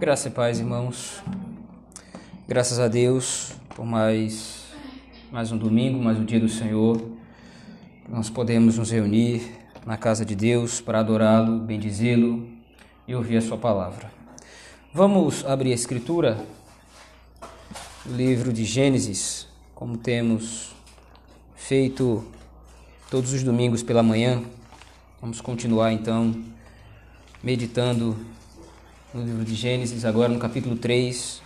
[0.00, 1.20] Graça e paz, irmãos.
[2.46, 4.66] Graças a Deus por mais,
[5.32, 7.02] mais um domingo, mais um dia do Senhor.
[8.08, 9.42] Nós podemos nos reunir
[9.84, 12.46] na casa de Deus para adorá-lo, bendizê-lo
[13.08, 14.08] e ouvir a sua palavra.
[14.94, 16.38] Vamos abrir a escritura,
[18.06, 20.76] o livro de Gênesis, como temos
[21.56, 22.24] feito
[23.10, 24.44] todos os domingos pela manhã.
[25.20, 26.40] Vamos continuar então
[27.42, 28.16] meditando
[29.18, 31.42] no livro de Gênesis, agora no capítulo 3.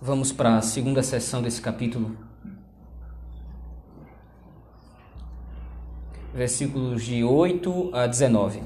[0.00, 2.16] Vamos para a segunda sessão desse capítulo.
[6.32, 8.62] Versículos de 8 a 19.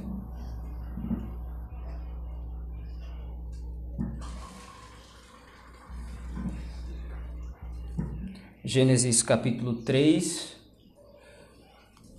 [8.64, 10.61] Gênesis capítulo 3,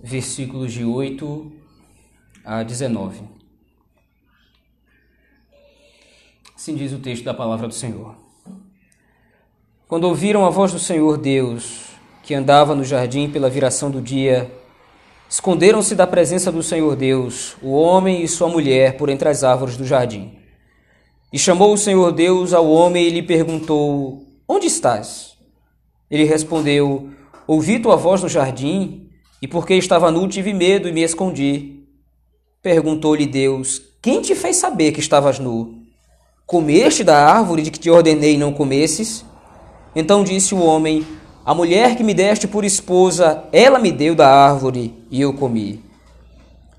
[0.04, 1.50] versículos de 8
[2.44, 3.22] a 19.
[6.54, 8.14] Assim diz o texto da palavra do Senhor.
[9.88, 11.86] Quando ouviram a voz do Senhor Deus,
[12.22, 14.52] que andava no jardim pela viração do dia,
[15.28, 19.78] esconderam-se da presença do Senhor Deus, o homem e sua mulher, por entre as árvores
[19.78, 20.38] do jardim.
[21.32, 25.38] E chamou o Senhor Deus ao homem e lhe perguntou: Onde estás?
[26.10, 27.10] Ele respondeu:
[27.46, 29.04] Ouvi tua voz no jardim
[29.44, 31.84] e porque estava nu, tive medo e me escondi.
[32.62, 35.82] Perguntou-lhe Deus: Quem te fez saber que estavas nu?
[36.46, 39.22] Comeste da árvore de que te ordenei não comesses?
[39.94, 41.06] Então disse o homem:
[41.44, 45.78] A mulher que me deste por esposa, ela me deu da árvore e eu comi.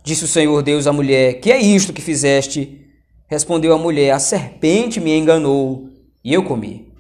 [0.04, 2.84] Disse o Senhor Deus à mulher: Que é isto que fizeste?
[3.28, 5.88] Respondeu a mulher: A serpente me enganou
[6.24, 6.92] e eu comi.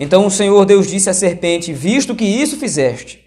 [0.00, 3.21] Então o Senhor Deus disse à serpente: Visto que isso fizeste,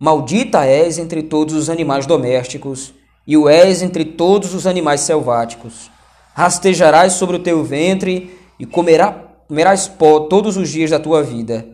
[0.00, 2.94] Maldita és entre todos os animais domésticos,
[3.26, 5.90] e o és entre todos os animais selváticos.
[6.34, 9.10] Rastejarás sobre o teu ventre e comerá,
[9.48, 11.66] comerás pó todos os dias da tua vida.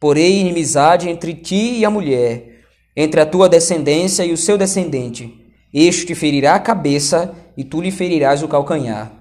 [0.00, 2.62] Porém, inimizade entre ti e a mulher,
[2.96, 5.46] entre a tua descendência e o seu descendente.
[5.72, 9.12] Este te ferirá a cabeça e tu lhe ferirás o calcanhar.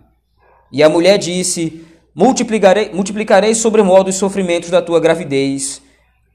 [0.71, 1.85] E a mulher disse:
[2.15, 5.81] Multiplicarei, multiplicarei sobremodo os sofrimentos da tua gravidez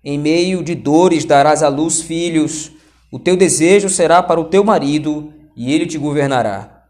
[0.04, 2.72] em meio de dores darás à luz filhos,
[3.10, 6.86] o teu desejo será para o teu marido, e ele te governará.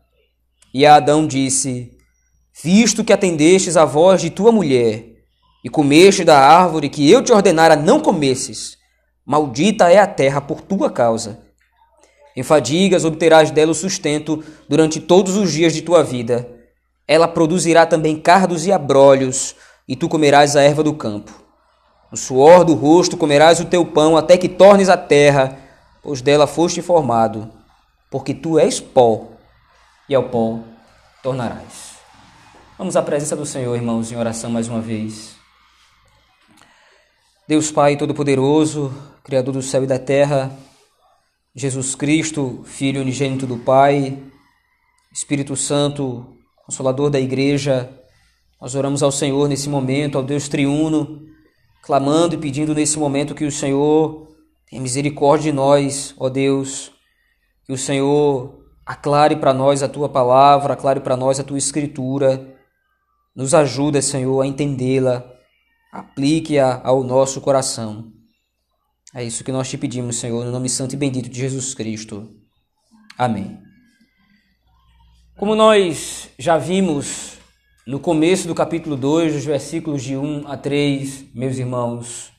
[0.72, 1.92] E Adão disse:
[2.62, 5.04] Visto que atendestes à voz de tua mulher,
[5.64, 8.78] e comeste da árvore que eu te ordenara não comesses,
[9.26, 11.40] maldita é a terra por tua causa.
[12.34, 16.48] Em fadigas obterás dela o sustento durante todos os dias de tua vida.
[17.06, 19.54] Ela produzirá também cardos e abrolhos,
[19.86, 21.41] e tu comerás a erva do campo.
[22.12, 25.58] No suor do rosto comerás o teu pão até que tornes a terra,
[26.02, 27.50] pois dela foste formado,
[28.10, 29.28] porque tu és pó,
[30.06, 30.58] e ao pó
[31.22, 31.92] tornarás.
[32.76, 35.36] Vamos à presença do Senhor, irmãos, em oração mais uma vez.
[37.48, 38.92] Deus Pai Todo-Poderoso,
[39.24, 40.52] Criador do céu e da terra,
[41.54, 44.18] Jesus Cristo, Filho unigênito do Pai,
[45.10, 46.36] Espírito Santo,
[46.66, 47.90] Consolador da Igreja,
[48.60, 51.31] nós oramos ao Senhor nesse momento, ao Deus triuno,
[51.82, 54.28] clamando e pedindo nesse momento que o Senhor
[54.70, 56.92] tenha misericórdia de nós, ó Deus,
[57.66, 62.56] que o Senhor aclare para nós a tua palavra, aclare para nós a tua escritura,
[63.34, 65.24] nos ajuda, Senhor, a entendê-la,
[65.92, 68.12] aplique-a ao nosso coração.
[69.14, 72.30] É isso que nós te pedimos, Senhor, no nome santo e bendito de Jesus Cristo.
[73.18, 73.58] Amém.
[75.36, 77.38] Como nós já vimos
[77.84, 82.32] no começo do capítulo 2, dos versículos de 1 a 3, meus irmãos,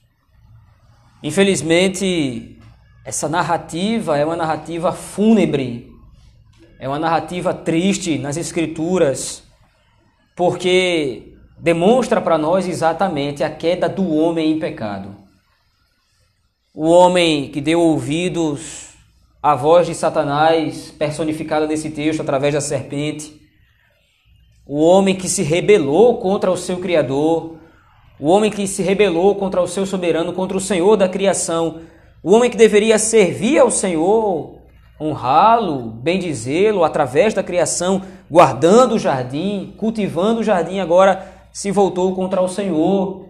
[1.21, 2.57] infelizmente,
[3.03, 5.91] essa narrativa é uma narrativa fúnebre,
[6.79, 9.43] é uma narrativa triste nas Escrituras,
[10.33, 15.13] porque demonstra para nós exatamente a queda do homem em pecado.
[16.73, 18.93] O homem que deu ouvidos
[19.41, 23.42] à voz de Satanás, personificada nesse texto através da serpente,
[24.65, 27.57] o homem que se rebelou contra o seu Criador,
[28.19, 31.81] o homem que se rebelou contra o seu soberano, contra o Senhor da criação,
[32.21, 34.59] o homem que deveria servir ao Senhor,
[34.99, 42.41] honrá-lo, bendizê-lo através da criação, guardando o jardim, cultivando o jardim, agora se voltou contra
[42.41, 43.27] o Senhor.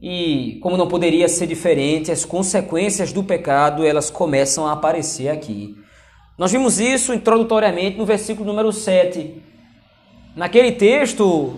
[0.00, 5.74] E como não poderia ser diferente, as consequências do pecado, elas começam a aparecer aqui.
[6.36, 9.42] Nós vimos isso introdutoriamente no versículo número 7,
[10.38, 11.54] Naquele texto,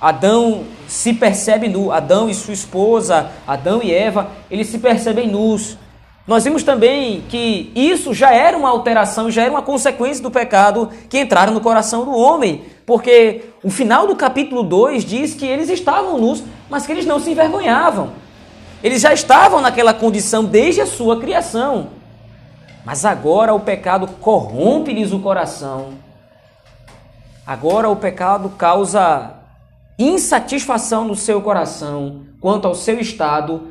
[0.00, 5.76] Adão se percebe nu, Adão e sua esposa, Adão e Eva, eles se percebem nus.
[6.26, 10.88] Nós vimos também que isso já era uma alteração, já era uma consequência do pecado
[11.10, 15.68] que entraram no coração do homem, porque o final do capítulo 2 diz que eles
[15.68, 18.12] estavam nus, mas que eles não se envergonhavam.
[18.82, 21.88] Eles já estavam naquela condição desde a sua criação.
[22.82, 26.08] Mas agora o pecado corrompe-lhes o coração.
[27.50, 29.32] Agora o pecado causa
[29.98, 33.70] insatisfação no seu coração quanto ao seu estado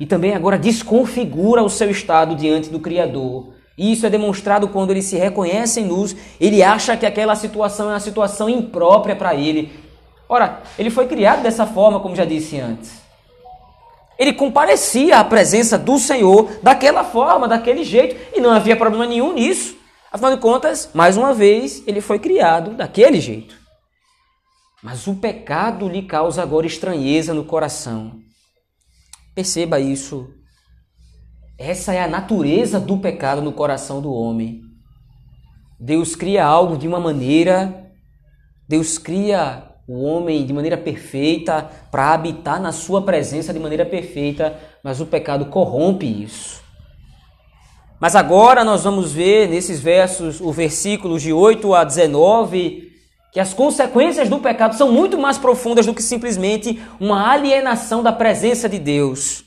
[0.00, 3.52] e também agora desconfigura o seu estado diante do Criador.
[3.76, 7.90] E isso é demonstrado quando ele se reconhece em luz, ele acha que aquela situação
[7.90, 9.78] é uma situação imprópria para ele.
[10.26, 12.92] Ora, ele foi criado dessa forma, como já disse antes.
[14.18, 19.34] Ele comparecia à presença do Senhor daquela forma, daquele jeito, e não havia problema nenhum
[19.34, 19.77] nisso.
[20.10, 23.56] Afinal de contas, mais uma vez, ele foi criado daquele jeito.
[24.82, 28.20] Mas o pecado lhe causa agora estranheza no coração.
[29.34, 30.32] Perceba isso.
[31.58, 34.62] Essa é a natureza do pecado no coração do homem.
[35.78, 37.92] Deus cria algo de uma maneira,
[38.68, 44.58] Deus cria o homem de maneira perfeita para habitar na sua presença de maneira perfeita,
[44.82, 46.62] mas o pecado corrompe isso.
[48.00, 52.92] Mas agora nós vamos ver nesses versos, o versículos de 8 a 19,
[53.32, 58.12] que as consequências do pecado são muito mais profundas do que simplesmente uma alienação da
[58.12, 59.44] presença de Deus.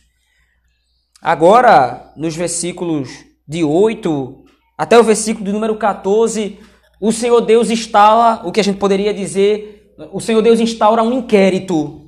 [1.21, 3.09] Agora, nos versículos
[3.47, 4.41] de 8
[4.77, 6.57] até o versículo de número 14,
[6.99, 11.13] o Senhor Deus instala o que a gente poderia dizer, o Senhor Deus instaura um
[11.13, 12.01] inquérito.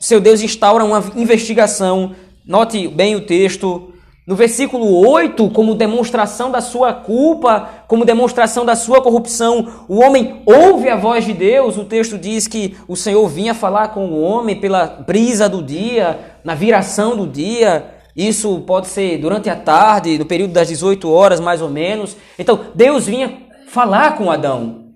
[0.00, 2.14] O Senhor Deus instaura uma investigação.
[2.46, 3.92] Note bem o texto.
[4.28, 10.42] No versículo 8, como demonstração da sua culpa, como demonstração da sua corrupção, o homem
[10.44, 11.78] ouve a voz de Deus.
[11.78, 16.36] O texto diz que o Senhor vinha falar com o homem pela brisa do dia,
[16.44, 17.94] na viração do dia.
[18.14, 22.14] Isso pode ser durante a tarde, no período das 18 horas, mais ou menos.
[22.38, 24.90] Então, Deus vinha falar com Adão.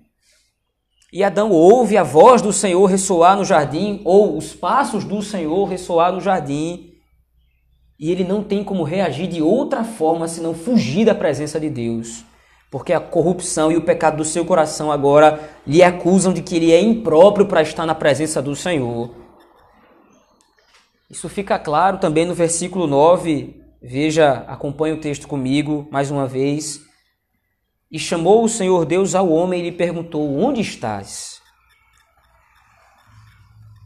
[1.11, 5.65] E Adão ouve a voz do Senhor ressoar no jardim, ou os passos do Senhor
[5.65, 6.92] ressoar no jardim.
[8.03, 12.25] E ele não tem como reagir de outra forma senão fugir da presença de Deus.
[12.69, 16.73] Porque a corrupção e o pecado do seu coração agora lhe acusam de que ele
[16.73, 19.09] é impróprio para estar na presença do Senhor.
[21.09, 23.55] Isso fica claro também no versículo 9.
[23.81, 26.81] Veja, acompanhe o texto comigo mais uma vez.
[27.89, 31.39] E chamou o Senhor Deus ao homem e lhe perguntou: Onde estás?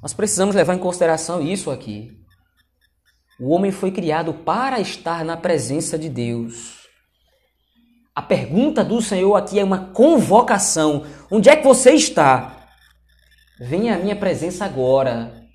[0.02, 2.26] Nós precisamos levar em consideração isso aqui.
[3.40, 6.88] O homem foi criado para estar na presença de Deus.
[8.16, 11.06] A pergunta do Senhor aqui é uma convocação.
[11.30, 12.68] Onde é que você está?
[13.60, 15.48] Venha à minha presença agora.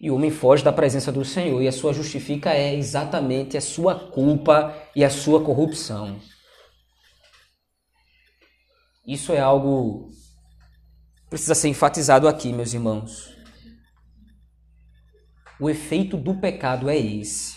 [0.00, 3.60] E o homem foge da presença do Senhor e a sua justifica é exatamente a
[3.60, 6.18] sua culpa e a sua corrupção.
[9.06, 10.10] Isso é algo
[11.28, 13.37] precisa ser enfatizado aqui, meus irmãos.
[15.60, 17.56] O efeito do pecado é esse.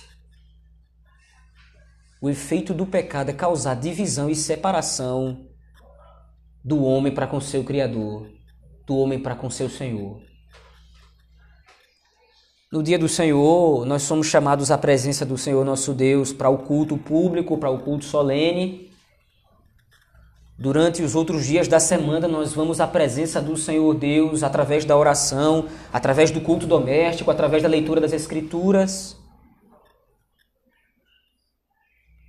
[2.22, 5.48] O efeito do pecado é causar divisão e separação
[6.64, 8.30] do homem para com seu Criador,
[8.86, 10.22] do homem para com seu Senhor.
[12.72, 16.60] No dia do Senhor, nós somos chamados à presença do Senhor nosso Deus para o
[16.60, 18.91] culto público, para o culto solene.
[20.62, 24.96] Durante os outros dias da semana, nós vamos à presença do Senhor Deus através da
[24.96, 29.18] oração, através do culto doméstico, através da leitura das Escrituras.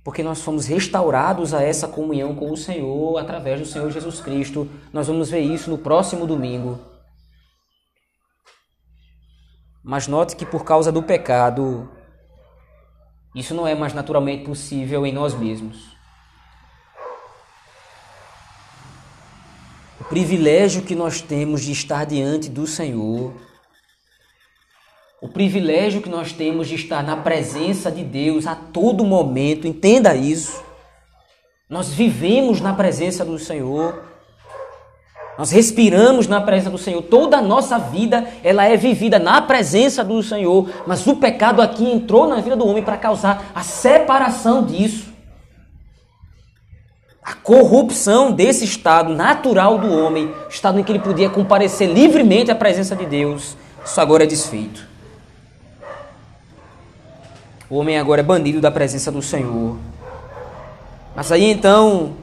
[0.03, 4.67] Porque nós fomos restaurados a essa comunhão com o Senhor através do Senhor Jesus Cristo.
[4.91, 6.79] Nós vamos ver isso no próximo domingo.
[9.83, 11.87] Mas note que por causa do pecado,
[13.35, 15.93] isso não é mais naturalmente possível em nós mesmos.
[20.13, 23.33] Privilégio que nós temos de estar diante do Senhor,
[25.19, 30.15] o privilégio que nós temos de estar na presença de Deus a todo momento, entenda
[30.15, 30.63] isso.
[31.67, 34.03] Nós vivemos na presença do Senhor.
[35.35, 37.01] Nós respiramos na presença do Senhor.
[37.01, 41.91] Toda a nossa vida, ela é vivida na presença do Senhor, mas o pecado aqui
[41.91, 45.12] entrou na vida do homem para causar a separação disso.
[47.23, 52.55] A corrupção desse estado natural do homem, estado em que ele podia comparecer livremente à
[52.55, 54.85] presença de Deus, isso agora é desfeito.
[57.69, 59.77] O homem agora é banido da presença do Senhor.
[61.15, 62.13] Mas aí então,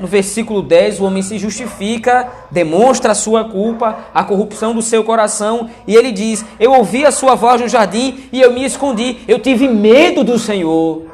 [0.00, 5.04] no versículo 10, o homem se justifica, demonstra a sua culpa, a corrupção do seu
[5.04, 9.18] coração, e ele diz: Eu ouvi a sua voz no jardim e eu me escondi,
[9.28, 11.11] eu tive medo do Senhor.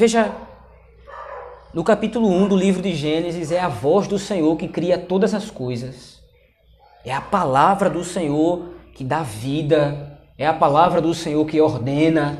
[0.00, 0.34] Veja,
[1.74, 5.34] no capítulo 1 do livro de Gênesis, é a voz do Senhor que cria todas
[5.34, 6.22] as coisas.
[7.04, 12.38] É a palavra do Senhor que dá vida, é a palavra do Senhor que ordena.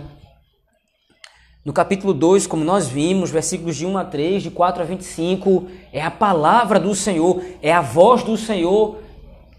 [1.62, 5.66] No capítulo 2, como nós vimos, versículos de 1 a 3, de 4 a 25,
[5.92, 8.96] é a palavra do Senhor, é a voz do Senhor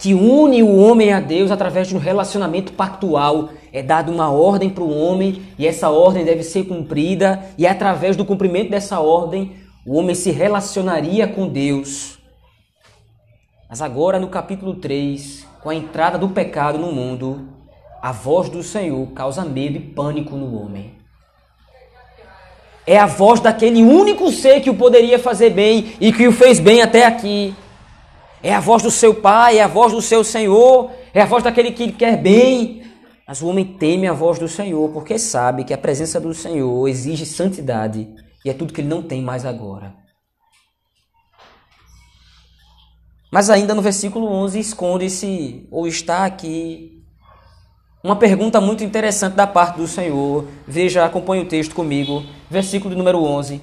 [0.02, 3.50] que une o homem a Deus através de um relacionamento pactual.
[3.72, 8.18] É dada uma ordem para o homem e essa ordem deve ser cumprida, e através
[8.18, 9.52] do cumprimento dessa ordem
[9.86, 12.18] o homem se relacionaria com Deus.
[13.70, 17.48] Mas agora, no capítulo 3, com a entrada do pecado no mundo,
[18.02, 20.94] a voz do Senhor causa medo e pânico no homem.
[22.88, 26.60] É a voz daquele único ser que o poderia fazer bem e que o fez
[26.60, 27.54] bem até aqui.
[28.44, 31.44] É a voz do seu pai, é a voz do seu Senhor, é a voz
[31.44, 32.84] daquele que quer bem.
[33.28, 36.88] Mas o homem teme a voz do Senhor porque sabe que a presença do Senhor
[36.88, 38.08] exige santidade
[38.44, 39.96] e é tudo que ele não tem mais agora.
[43.32, 47.02] Mas ainda no versículo 11 esconde-se ou está aqui
[48.04, 50.48] uma pergunta muito interessante da parte do Senhor.
[50.68, 53.62] Veja, acompanhe o texto comigo, versículo número 11.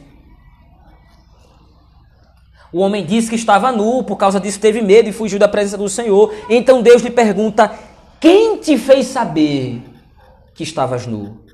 [2.72, 5.78] O homem disse que estava nu, por causa disso teve medo e fugiu da presença
[5.78, 6.34] do Senhor.
[6.50, 7.72] Então Deus lhe pergunta:
[8.20, 9.82] Quem te fez saber
[10.54, 11.44] que estavas nu?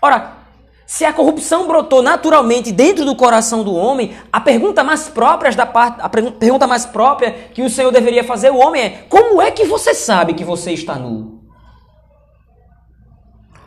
[0.00, 0.38] Ora,
[0.84, 5.64] se a corrupção brotou naturalmente dentro do coração do homem, a pergunta mais própria da
[5.64, 9.52] parte, a pergunta mais própria que o Senhor deveria fazer ao homem é: como é
[9.52, 11.40] que você sabe que você está nu?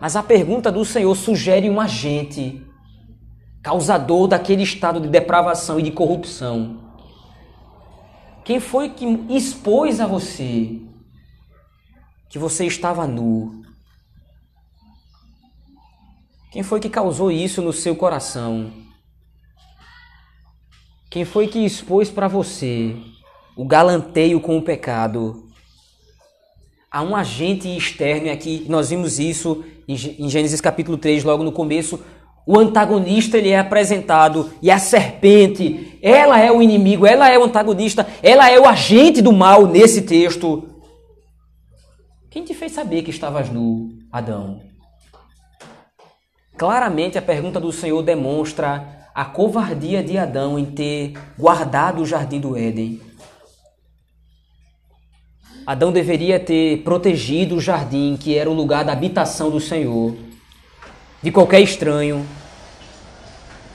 [0.02, 2.65] Mas a pergunta do Senhor sugere um agente
[3.66, 6.78] causador daquele estado de depravação e de corrupção.
[8.44, 10.82] Quem foi que expôs a você
[12.30, 13.64] que você estava nu?
[16.52, 18.72] Quem foi que causou isso no seu coração?
[21.10, 22.96] Quem foi que expôs para você
[23.58, 25.50] o galanteio com o pecado?
[26.92, 32.00] Há um agente externo aqui, nós vimos isso em Gênesis capítulo 3, logo no começo.
[32.46, 37.44] O antagonista ele é apresentado e a serpente, ela é o inimigo, ela é o
[37.44, 40.70] antagonista, ela é o agente do mal nesse texto.
[42.30, 44.62] Quem te fez saber que estavas nu, Adão?
[46.56, 52.40] Claramente a pergunta do Senhor demonstra a covardia de Adão em ter guardado o jardim
[52.40, 53.02] do Éden.
[55.66, 60.16] Adão deveria ter protegido o jardim, que era o lugar da habitação do Senhor,
[61.26, 62.24] de qualquer estranho.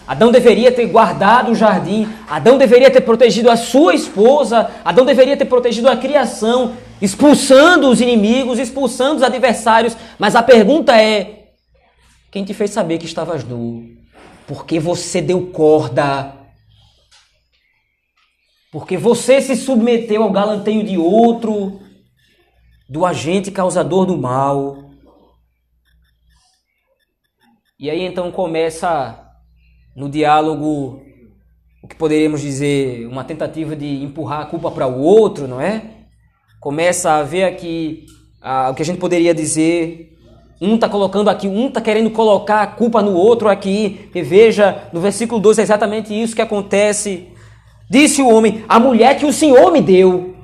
[0.06, 5.36] Adão deveria ter guardado o jardim, Adão deveria ter protegido a sua esposa, Adão deveria
[5.36, 9.96] ter protegido a criação, expulsando os inimigos, expulsando os adversários.
[10.16, 11.48] Mas a pergunta é:
[12.30, 13.84] quem te fez saber que estavas nu?
[14.46, 16.32] Porque você deu corda.
[18.70, 21.80] Porque você se submeteu ao galanteio de outro,
[22.88, 24.79] do agente causador do mal.
[27.80, 29.18] E aí então começa
[29.96, 31.00] no diálogo
[31.82, 35.82] o que poderíamos dizer uma tentativa de empurrar a culpa para o outro, não é?
[36.60, 38.04] Começa a haver aqui
[38.42, 40.14] ah, o que a gente poderia dizer
[40.60, 44.10] um está colocando aqui, um está querendo colocar a culpa no outro aqui.
[44.14, 47.28] E veja, no versículo 12 é exatamente isso que acontece.
[47.88, 50.34] Disse o homem: A mulher que o Senhor me deu.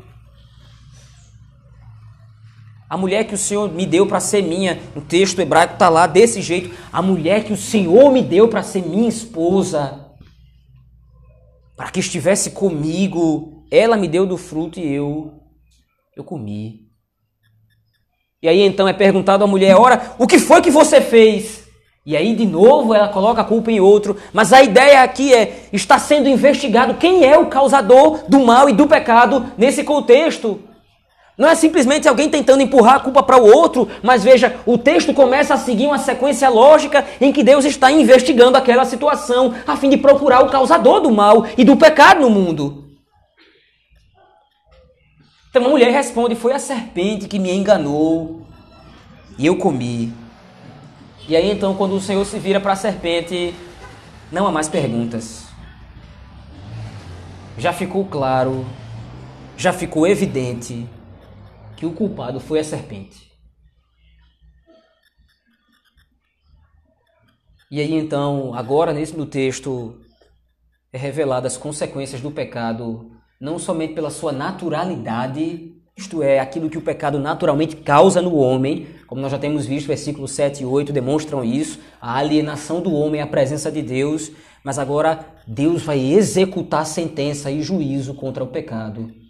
[2.88, 4.80] A mulher que o Senhor me deu para ser minha.
[4.94, 6.74] O texto hebraico está lá desse jeito.
[6.92, 10.06] A mulher que o Senhor me deu para ser minha esposa.
[11.76, 13.64] Para que estivesse comigo.
[13.70, 15.32] Ela me deu do fruto e eu,
[16.16, 16.86] eu comi.
[18.40, 21.66] E aí então é perguntado à mulher: ora, o que foi que você fez?
[22.04, 24.16] E aí de novo ela coloca a culpa em outro.
[24.32, 28.72] Mas a ideia aqui é: está sendo investigado quem é o causador do mal e
[28.72, 30.60] do pecado nesse contexto.
[31.38, 35.12] Não é simplesmente alguém tentando empurrar a culpa para o outro, mas veja, o texto
[35.12, 39.90] começa a seguir uma sequência lógica em que Deus está investigando aquela situação a fim
[39.90, 42.84] de procurar o causador do mal e do pecado no mundo.
[45.50, 48.40] Então a mulher responde: Foi a serpente que me enganou
[49.38, 50.14] e eu comi.
[51.28, 53.54] E aí então, quando o Senhor se vira para a serpente,
[54.32, 55.44] não há mais perguntas.
[57.58, 58.64] Já ficou claro,
[59.56, 60.86] já ficou evidente
[61.76, 63.30] que o culpado foi a serpente.
[67.70, 70.00] E aí então, agora nesse no texto
[70.92, 76.78] é revelada as consequências do pecado, não somente pela sua naturalidade, isto é, aquilo que
[76.78, 80.92] o pecado naturalmente causa no homem, como nós já temos visto, versículos 7 e 8
[80.92, 84.30] demonstram isso, a alienação do homem à presença de Deus,
[84.62, 89.25] mas agora Deus vai executar sentença e juízo contra o pecado.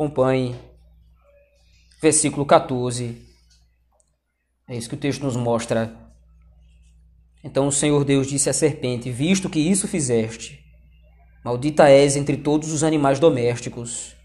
[0.00, 0.58] Acompanhe
[2.00, 3.20] versículo 14.
[4.66, 5.94] É isso que o texto nos mostra.
[7.44, 10.58] Então o Senhor Deus disse à serpente: Visto que isso fizeste,
[11.44, 14.16] maldita és entre todos os animais domésticos,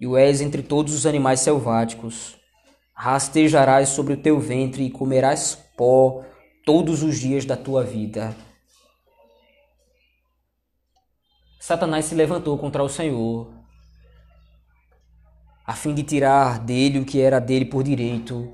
[0.00, 2.36] e o és entre todos os animais selváticos.
[2.92, 6.24] Rastejarás sobre o teu ventre e comerás pó
[6.64, 8.36] todos os dias da tua vida.
[11.60, 13.55] Satanás se levantou contra o Senhor,
[15.66, 18.48] a fim de tirar dele o que era dele por direito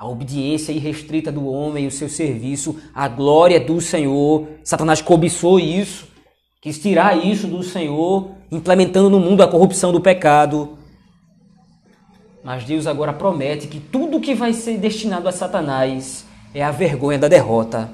[0.00, 4.48] a obediência irrestrita do homem, o seu serviço, a glória do Senhor.
[4.64, 6.08] Satanás cobiçou isso,
[6.58, 10.78] quis tirar isso do Senhor, implementando no mundo a corrupção do pecado.
[12.42, 17.18] Mas Deus agora promete que tudo que vai ser destinado a Satanás é a vergonha
[17.18, 17.90] da derrota.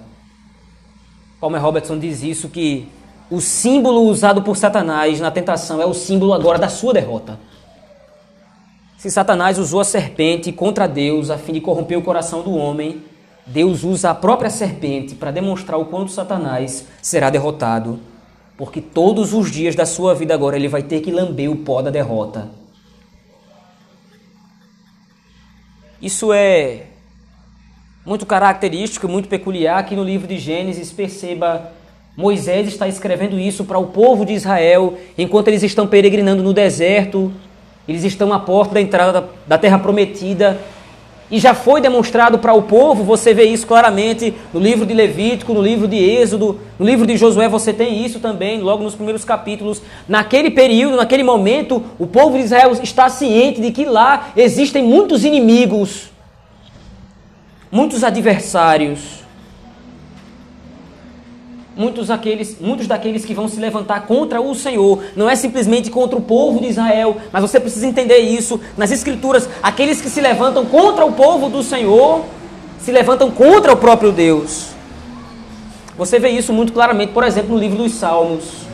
[1.41, 2.87] Palmer Robertson diz isso que
[3.29, 7.41] o símbolo usado por Satanás na tentação é o símbolo agora da sua derrota.
[8.97, 13.03] Se Satanás usou a serpente contra Deus a fim de corromper o coração do homem,
[13.47, 18.01] Deus usa a própria serpente para demonstrar o quanto Satanás será derrotado,
[18.57, 21.83] porque todos os dias da sua vida agora ele vai ter que lamber o pó
[21.83, 22.49] da derrota.
[26.01, 26.87] Isso é
[28.05, 31.73] muito característico, muito peculiar que no livro de Gênesis perceba
[32.17, 37.31] Moisés está escrevendo isso para o povo de Israel enquanto eles estão peregrinando no deserto
[37.89, 40.59] eles estão à porta da entrada da terra prometida.
[41.29, 45.53] E já foi demonstrado para o povo, você vê isso claramente no livro de Levítico,
[45.53, 49.25] no livro de Êxodo, no livro de Josué, você tem isso também, logo nos primeiros
[49.25, 49.83] capítulos.
[50.09, 55.25] Naquele período, naquele momento, o povo de Israel está ciente de que lá existem muitos
[55.25, 56.11] inimigos,
[57.73, 59.26] muitos adversários
[61.77, 65.03] muitos, aqueles, muitos daqueles que vão se levantar contra o Senhor.
[65.15, 68.59] Não é simplesmente contra o povo de Israel, mas você precisa entender isso.
[68.77, 72.25] Nas Escrituras, aqueles que se levantam contra o povo do Senhor
[72.81, 74.69] se levantam contra o próprio Deus.
[75.99, 78.67] Você vê isso muito claramente, por exemplo, no livro dos Salmos.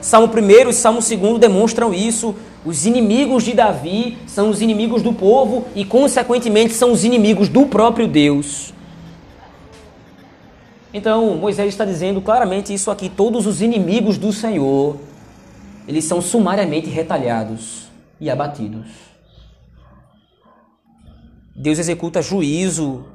[0.00, 2.34] Salmo 1 e Salmo 2 demonstram isso.
[2.64, 7.66] Os inimigos de Davi são os inimigos do povo e, consequentemente, são os inimigos do
[7.66, 8.74] próprio Deus.
[10.96, 14.96] Então, Moisés está dizendo claramente isso aqui: todos os inimigos do Senhor,
[15.88, 17.88] eles são sumariamente retalhados
[18.20, 18.86] e abatidos.
[21.56, 23.06] Deus executa juízo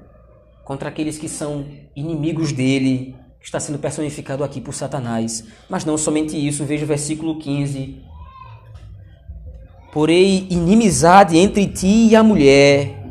[0.66, 1.66] contra aqueles que são
[1.96, 5.46] inimigos dele, que está sendo personificado aqui por Satanás.
[5.70, 7.96] Mas não somente isso, veja o versículo 15.
[9.94, 13.04] Porém, inimizade entre ti e a mulher,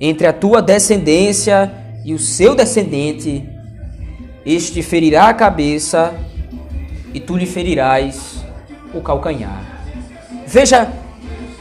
[0.00, 1.72] entre a tua descendência
[2.04, 3.48] e o seu descendente,
[4.44, 6.14] este ferirá a cabeça
[7.12, 8.44] e tu lhe ferirás
[8.94, 9.62] o calcanhar.
[10.46, 10.90] Veja,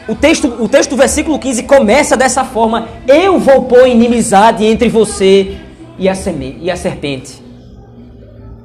[0.07, 4.89] o texto, o texto do versículo 15 começa dessa forma: Eu vou pôr inimizade entre
[4.89, 5.57] você
[5.97, 6.13] e a,
[6.61, 7.48] e a serpente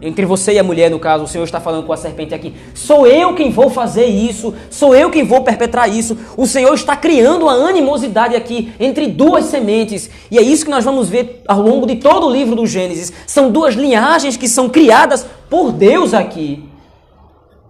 [0.04, 2.52] entre você e a mulher, no caso, o Senhor está falando com a serpente aqui.
[2.74, 6.16] Sou eu quem vou fazer isso, sou eu quem vou perpetrar isso.
[6.36, 10.10] O Senhor está criando uma animosidade aqui entre duas sementes.
[10.30, 13.12] E é isso que nós vamos ver ao longo de todo o livro do Gênesis.
[13.26, 16.62] São duas linhagens que são criadas por Deus aqui.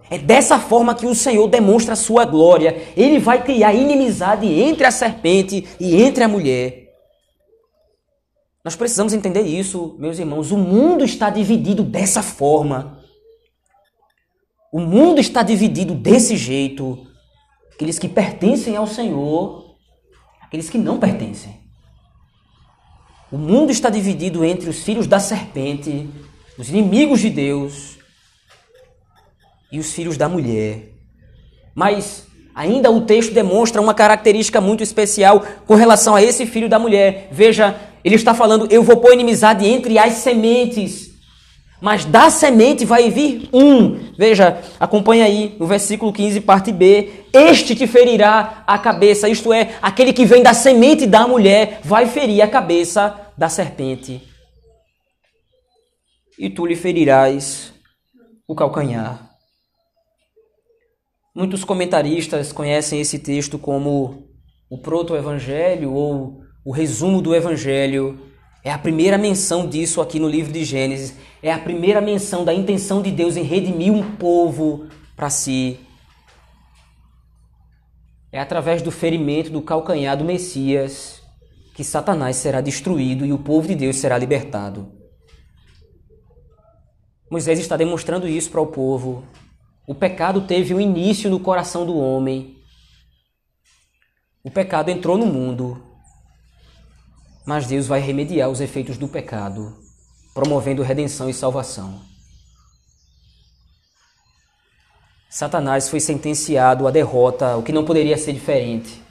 [0.09, 2.75] É dessa forma que o Senhor demonstra a sua glória.
[2.97, 6.84] Ele vai criar inimizade entre a serpente e entre a mulher.
[8.65, 10.51] Nós precisamos entender isso, meus irmãos.
[10.51, 12.99] O mundo está dividido dessa forma.
[14.73, 17.05] O mundo está dividido desse jeito.
[17.71, 19.75] Aqueles que pertencem ao Senhor,
[20.41, 21.59] aqueles que não pertencem.
[23.31, 26.09] O mundo está dividido entre os filhos da serpente,
[26.57, 27.99] os inimigos de Deus,
[29.71, 30.91] e os filhos da mulher.
[31.75, 32.25] Mas
[32.55, 37.27] ainda o texto demonstra uma característica muito especial com relação a esse filho da mulher.
[37.31, 41.15] Veja ele está falando: eu vou pôr inimizade entre as sementes.
[41.81, 44.13] Mas da semente vai vir um.
[44.17, 47.25] Veja, acompanha aí no versículo 15, parte B.
[47.33, 52.05] Este te ferirá a cabeça, isto é, aquele que vem da semente da mulher vai
[52.05, 54.21] ferir a cabeça da serpente.
[56.39, 57.73] E tu lhe ferirás
[58.47, 59.31] o calcanhar.
[61.35, 64.29] Muitos comentaristas conhecem esse texto como
[64.69, 68.19] o proto-evangelho ou o resumo do Evangelho,
[68.63, 72.51] é a primeira menção disso aqui no livro de Gênesis, é a primeira menção da
[72.51, 75.79] intenção de Deus em redimir um povo para si.
[78.31, 81.21] É através do ferimento do calcanhar do Messias
[81.75, 84.91] que Satanás será destruído e o povo de Deus será libertado.
[87.29, 89.23] Moisés está demonstrando isso para o povo.
[89.87, 92.57] O pecado teve um início no coração do homem.
[94.43, 95.94] O pecado entrou no mundo.
[97.45, 99.75] Mas Deus vai remediar os efeitos do pecado,
[100.33, 102.01] promovendo redenção e salvação.
[105.29, 109.03] Satanás foi sentenciado à derrota, o que não poderia ser diferente.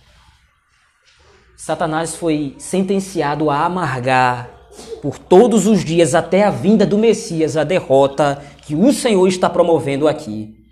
[1.56, 4.50] Satanás foi sentenciado a amargar
[5.00, 9.48] por todos os dias até a vinda do Messias a derrota que o Senhor está
[9.48, 10.63] promovendo aqui.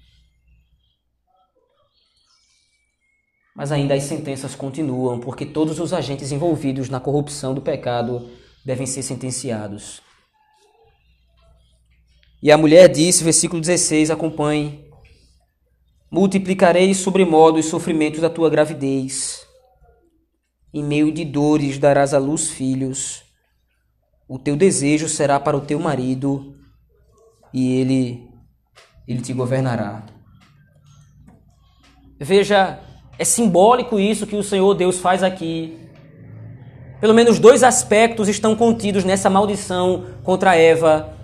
[3.63, 8.29] Mas ainda as sentenças continuam, porque todos os agentes envolvidos na corrupção do pecado
[8.65, 10.03] devem ser sentenciados.
[12.43, 14.85] E a mulher disse, versículo 16, acompanhe:
[16.11, 19.47] Multiplicarei sobremodo os sofrimentos da tua gravidez.
[20.75, 23.23] Em meio de dores darás à luz filhos.
[24.29, 26.57] O teu desejo será para o teu marido,
[27.55, 28.29] e ele
[29.07, 30.05] ele te governará.
[32.19, 35.79] Veja é simbólico isso que o Senhor Deus faz aqui.
[37.01, 41.15] Pelo menos dois aspectos estão contidos nessa maldição contra Eva.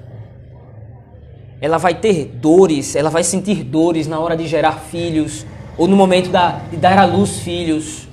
[1.60, 5.46] Ela vai ter dores, ela vai sentir dores na hora de gerar filhos,
[5.76, 8.08] ou no momento da, de dar à luz filhos.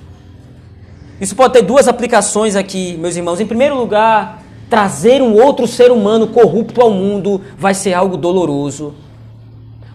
[1.20, 3.40] Isso pode ter duas aplicações aqui, meus irmãos.
[3.40, 8.94] Em primeiro lugar, trazer um outro ser humano corrupto ao mundo vai ser algo doloroso.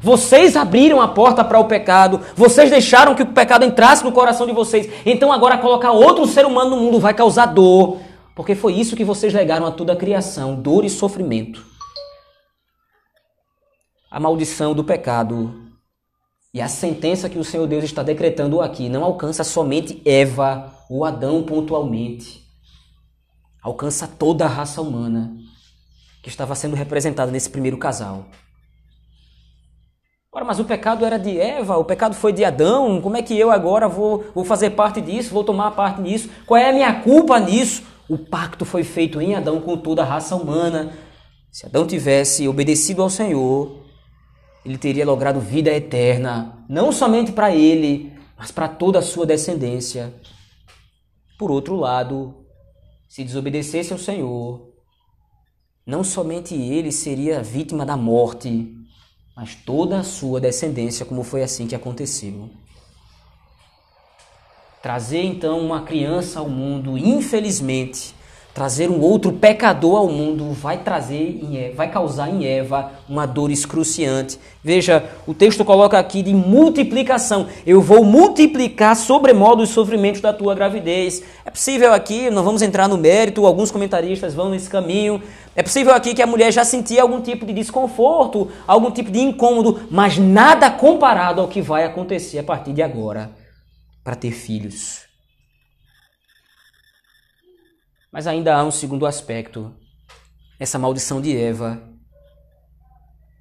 [0.02, 4.48] Vocês abriram a porta para o pecado, vocês deixaram que o pecado entrasse no coração
[4.48, 4.90] de vocês.
[5.06, 8.00] Então agora colocar outro ser humano no mundo vai causar dor,
[8.36, 11.64] porque foi isso que vocês legaram a toda a criação, dor e sofrimento.
[14.10, 15.72] A maldição do pecado
[16.52, 21.06] e a sentença que o Senhor Deus está decretando aqui não alcança somente Eva ou
[21.06, 22.42] Adão pontualmente.
[23.62, 25.38] Alcança toda a raça humana
[26.24, 28.26] que estava sendo representada nesse primeiro casal.
[30.34, 33.38] Ora, mas o pecado era de Eva, o pecado foi de Adão, como é que
[33.38, 36.30] eu agora vou, vou fazer parte disso, vou tomar parte nisso?
[36.48, 37.84] Qual é a minha culpa nisso?
[38.08, 40.94] O pacto foi feito em Adão com toda a raça humana.
[41.52, 43.84] Se Adão tivesse obedecido ao Senhor,
[44.63, 50.13] ele teria logrado vida eterna, não somente para ele, mas para toda a sua descendência.
[51.38, 52.46] Por outro lado,
[53.10, 54.72] se desobedecesse ao Senhor,
[55.86, 58.81] não somente ele seria vítima da morte,
[59.41, 62.47] mas toda a sua descendência, como foi assim que aconteceu.
[64.84, 68.13] Trazer então uma criança ao mundo, infelizmente,
[68.54, 71.40] trazer um outro pecador ao mundo vai trazer
[71.76, 74.38] vai causar em Eva uma dor excruciante.
[74.64, 77.48] Veja, o texto coloca aqui de multiplicação.
[77.66, 81.24] Eu vou multiplicar sobremodo os sofrimentos da tua gravidez.
[81.46, 85.22] É possível aqui, não vamos entrar no mérito, alguns comentaristas vão nesse caminho.
[85.56, 89.20] É possível aqui que a mulher já sentia algum tipo de desconforto, algum tipo de
[89.20, 93.32] incômodo, mas nada comparado ao que vai acontecer a partir de agora
[94.04, 95.11] para ter filhos.
[98.12, 99.71] Mas ainda há um segundo aspecto.
[100.60, 101.82] Essa maldição de Eva.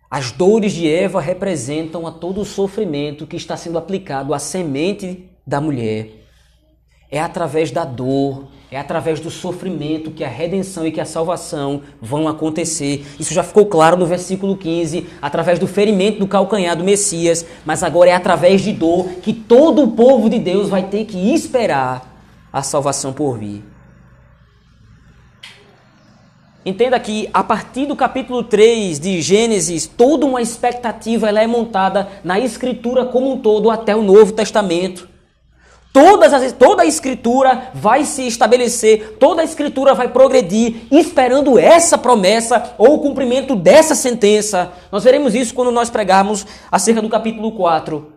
[0.08, 5.28] As dores de Eva representam a todo o sofrimento que está sendo aplicado à semente
[5.44, 6.24] da mulher.
[7.10, 11.82] É através da dor, é através do sofrimento que a redenção e que a salvação
[12.00, 13.04] vão acontecer.
[13.18, 17.82] Isso já ficou claro no versículo 15, através do ferimento do calcanhar do Messias, mas
[17.82, 22.22] agora é através de dor que todo o povo de Deus vai ter que esperar
[22.52, 23.69] a salvação por vir.
[26.64, 32.08] Entenda que a partir do capítulo 3 de Gênesis, toda uma expectativa ela é montada
[32.22, 35.08] na escritura como um todo até o Novo Testamento.
[35.92, 41.98] Todas as, toda a escritura vai se estabelecer, toda a escritura vai progredir, esperando essa
[41.98, 44.70] promessa ou o cumprimento dessa sentença.
[44.92, 48.12] Nós veremos isso quando nós pregarmos acerca do capítulo 4.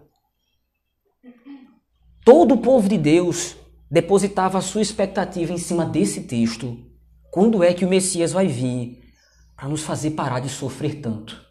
[2.26, 3.56] Todo o povo de Deus
[3.90, 6.93] depositava a sua expectativa em cima desse texto.
[7.34, 9.12] Quando é que o Messias vai vir
[9.56, 11.44] para nos fazer parar de sofrer tanto?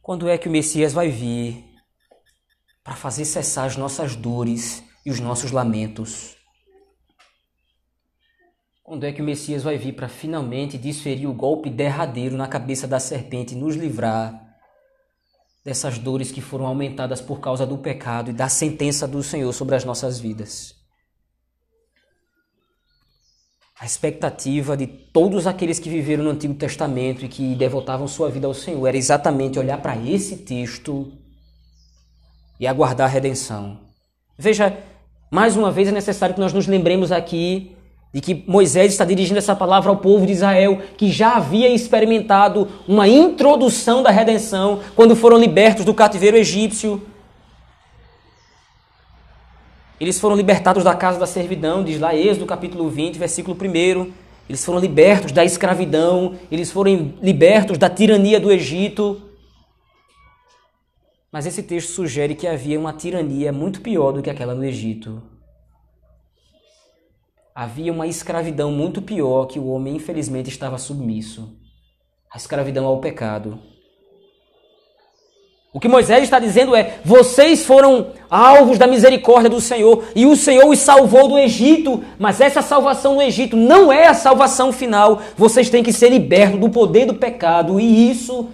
[0.00, 1.62] Quando é que o Messias vai vir
[2.82, 6.38] para fazer cessar as nossas dores e os nossos lamentos?
[8.82, 12.88] Quando é que o Messias vai vir para finalmente desferir o golpe derradeiro na cabeça
[12.88, 14.56] da serpente e nos livrar
[15.62, 19.76] dessas dores que foram aumentadas por causa do pecado e da sentença do Senhor sobre
[19.76, 20.75] as nossas vidas?
[23.78, 28.46] A expectativa de todos aqueles que viveram no Antigo Testamento e que devotavam sua vida
[28.46, 31.12] ao Senhor era exatamente olhar para esse texto
[32.58, 33.78] e aguardar a redenção.
[34.38, 34.74] Veja,
[35.30, 37.76] mais uma vez é necessário que nós nos lembremos aqui
[38.14, 42.66] de que Moisés está dirigindo essa palavra ao povo de Israel, que já havia experimentado
[42.88, 47.02] uma introdução da redenção quando foram libertos do cativeiro egípcio.
[49.98, 54.12] Eles foram libertados da casa da servidão, diz lá Êxodo capítulo 20, versículo 1.
[54.48, 59.22] Eles foram libertos da escravidão, eles foram libertos da tirania do Egito.
[61.32, 65.22] Mas esse texto sugere que havia uma tirania muito pior do que aquela no Egito.
[67.54, 71.58] Havia uma escravidão muito pior que o homem infelizmente estava submisso
[72.30, 73.58] a escravidão ao pecado.
[75.76, 80.34] O que Moisés está dizendo é: vocês foram alvos da misericórdia do Senhor e o
[80.34, 85.20] Senhor os salvou do Egito, mas essa salvação no Egito não é a salvação final.
[85.36, 88.48] Vocês têm que ser libertos do poder do pecado e isso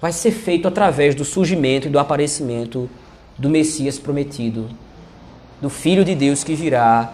[0.00, 2.88] vai ser feito através do surgimento e do aparecimento
[3.36, 4.70] do Messias prometido,
[5.60, 7.12] do Filho de Deus que virá,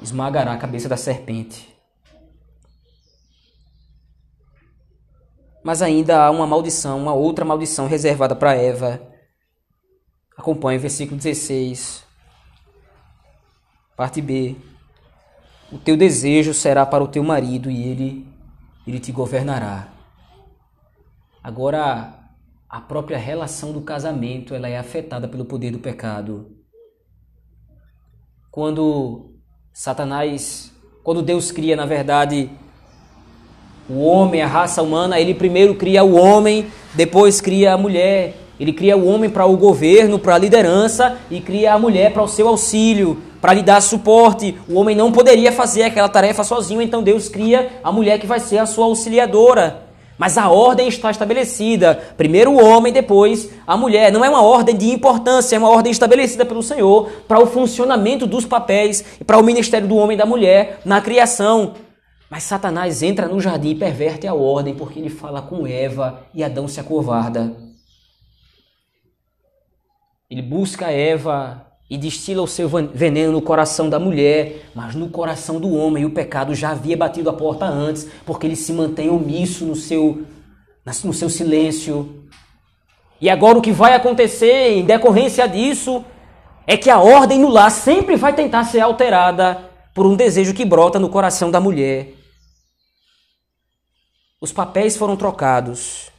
[0.00, 1.75] esmagará a cabeça da serpente.
[5.66, 9.02] Mas ainda há uma maldição, uma outra maldição reservada para Eva.
[10.36, 12.04] Acompanhe o versículo 16,
[13.96, 14.54] parte B.
[15.72, 18.28] O teu desejo será para o teu marido e ele,
[18.86, 19.88] ele te governará.
[21.42, 22.16] Agora,
[22.68, 26.56] a própria relação do casamento ela é afetada pelo poder do pecado.
[28.52, 29.34] Quando
[29.72, 32.52] Satanás, quando Deus cria, na verdade,
[33.88, 38.34] o homem, a raça humana, ele primeiro cria o homem, depois cria a mulher.
[38.58, 42.22] Ele cria o homem para o governo, para a liderança e cria a mulher para
[42.22, 44.56] o seu auxílio, para lhe dar suporte.
[44.68, 48.40] O homem não poderia fazer aquela tarefa sozinho, então Deus cria a mulher que vai
[48.40, 49.82] ser a sua auxiliadora.
[50.18, 52.00] Mas a ordem está estabelecida.
[52.16, 54.10] Primeiro o homem, depois a mulher.
[54.10, 58.26] Não é uma ordem de importância, é uma ordem estabelecida pelo Senhor para o funcionamento
[58.26, 61.74] dos papéis e para o ministério do homem e da mulher na criação.
[62.30, 66.42] Mas Satanás entra no jardim e perverte a ordem porque ele fala com Eva e
[66.42, 67.56] Adão se acovarda.
[70.28, 75.60] Ele busca Eva e destila o seu veneno no coração da mulher, mas no coração
[75.60, 79.64] do homem o pecado já havia batido a porta antes, porque ele se mantém omisso
[79.64, 80.24] no seu,
[81.04, 82.24] no seu silêncio.
[83.20, 86.04] E agora o que vai acontecer em decorrência disso
[86.66, 90.64] é que a ordem no lar sempre vai tentar ser alterada por um desejo que
[90.64, 92.15] brota no coração da mulher.
[94.40, 96.10] Os papéis foram trocados.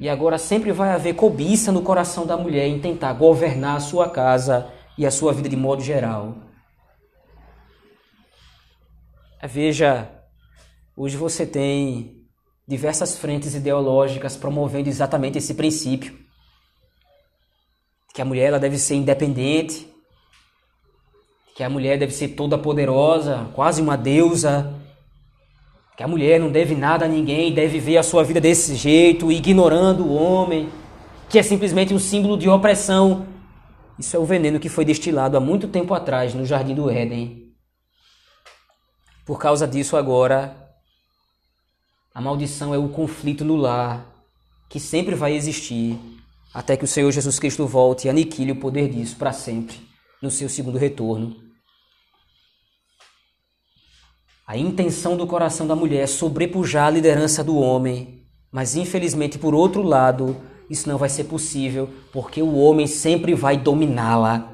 [0.00, 4.10] E agora sempre vai haver cobiça no coração da mulher em tentar governar a sua
[4.10, 6.36] casa e a sua vida de modo geral.
[9.44, 10.10] Veja,
[10.96, 12.26] hoje você tem
[12.66, 16.18] diversas frentes ideológicas promovendo exatamente esse princípio.
[18.12, 19.88] Que a mulher ela deve ser independente,
[21.54, 24.81] que a mulher deve ser toda poderosa, quase uma deusa,
[25.96, 29.30] que a mulher não deve nada a ninguém, deve viver a sua vida desse jeito,
[29.30, 30.70] ignorando o homem,
[31.28, 33.26] que é simplesmente um símbolo de opressão.
[33.98, 37.52] Isso é o veneno que foi destilado há muito tempo atrás no jardim do Éden.
[39.24, 40.56] Por causa disso, agora,
[42.14, 44.06] a maldição é o conflito no lar,
[44.68, 45.98] que sempre vai existir,
[46.52, 49.76] até que o Senhor Jesus Cristo volte e aniquile o poder disso para sempre,
[50.22, 51.51] no seu segundo retorno.
[54.46, 59.54] A intenção do coração da mulher é sobrepujar a liderança do homem, mas infelizmente, por
[59.54, 60.36] outro lado,
[60.68, 64.48] isso não vai ser possível, porque o homem sempre vai dominá-la.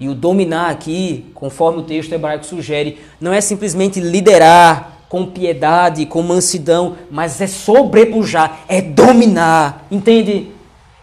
[0.00, 6.06] E o dominar aqui, conforme o texto hebraico sugere, não é simplesmente liderar com piedade,
[6.06, 10.50] com mansidão, mas é sobrepujar, é dominar, entende?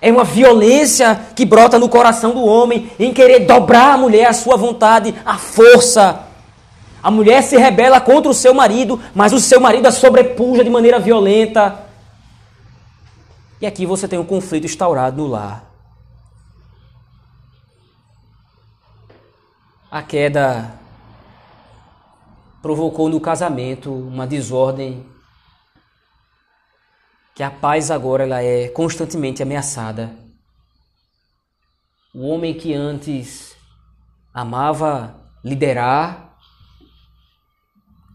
[0.01, 4.33] É uma violência que brota no coração do homem em querer dobrar a mulher à
[4.33, 6.22] sua vontade, à força.
[7.03, 10.69] A mulher se rebela contra o seu marido, mas o seu marido a sobrepuja de
[10.69, 11.85] maneira violenta.
[13.59, 15.69] E aqui você tem um conflito instaurado no lar.
[19.91, 20.79] A queda
[22.61, 25.05] provocou no casamento uma desordem
[27.35, 30.15] que a paz agora ela é constantemente ameaçada.
[32.13, 33.57] O homem que antes
[34.33, 36.32] amava liderar,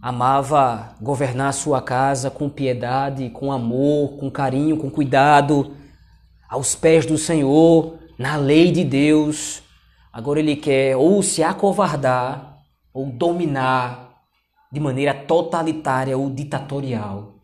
[0.01, 5.77] amava governar sua casa com piedade, com amor, com carinho, com cuidado,
[6.49, 9.63] aos pés do Senhor, na lei de Deus.
[10.13, 14.23] Agora ele quer ou se acovardar ou dominar
[14.73, 17.35] de maneira totalitária ou ditatorial.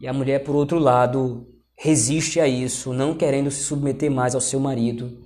[0.00, 1.46] E a mulher, por outro lado,
[1.76, 5.22] resiste a isso, não querendo se submeter mais ao seu marido.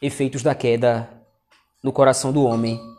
[0.00, 1.08] Efeitos da queda
[1.82, 2.93] no coração do homem.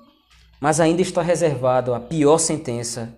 [0.66, 3.16] Mas ainda está reservado a pior sentença.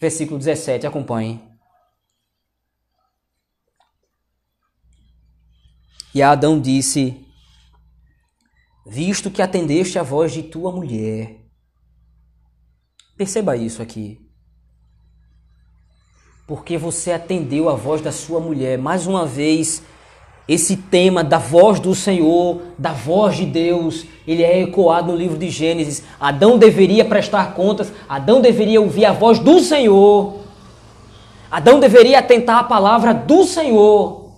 [0.00, 1.40] Versículo 17, acompanhe.
[6.12, 7.24] E Adão disse:
[8.84, 11.40] Visto que atendeste a voz de tua mulher.
[13.16, 14.28] Perceba isso aqui.
[16.48, 18.76] Porque você atendeu a voz da sua mulher.
[18.76, 19.84] Mais uma vez,
[20.48, 25.36] esse tema da voz do Senhor, da voz de Deus, ele é ecoado no livro
[25.36, 26.02] de Gênesis.
[26.18, 30.36] Adão deveria prestar contas, Adão deveria ouvir a voz do Senhor.
[31.50, 34.28] Adão deveria atentar à palavra do Senhor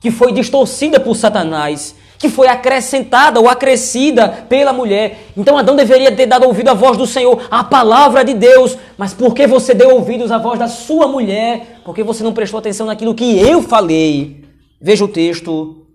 [0.00, 5.26] que foi distorcida por Satanás, que foi acrescentada ou acrescida pela mulher.
[5.36, 8.76] Então Adão deveria ter dado ouvido à voz do Senhor, à palavra de Deus.
[8.96, 11.80] Mas por que você deu ouvidos à voz da sua mulher?
[11.84, 14.47] Porque você não prestou atenção naquilo que eu falei.
[14.80, 15.86] Veja o texto.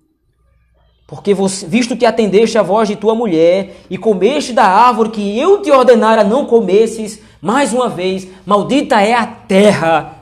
[1.07, 5.37] Porque você, visto que atendeste à voz de tua mulher e comeste da árvore que
[5.37, 10.15] eu te ordenara não comesses, mais uma vez, maldita é a terra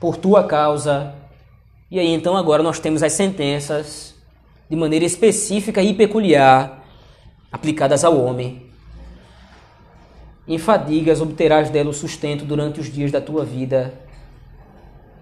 [0.00, 1.14] por tua causa
[1.90, 4.14] e aí então agora nós temos as sentenças
[4.68, 6.84] de maneira específica e peculiar
[7.50, 8.62] aplicadas ao homem.
[10.46, 13.92] Em fadigas obterás dela o sustento durante os dias da tua vida.